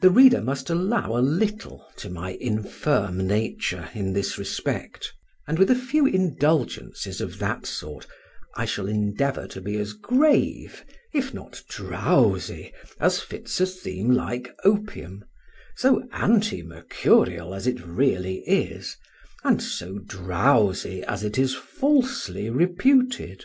[0.00, 5.12] The reader must allow a little to my infirm nature in this respect;
[5.46, 8.08] and with a few indulgences of that sort
[8.56, 14.52] I shall endeavour to be as grave, if not drowsy, as fits a theme like
[14.64, 15.24] opium,
[15.76, 18.96] so anti mercurial as it really is,
[19.44, 23.44] and so drowsy as it is falsely reputed.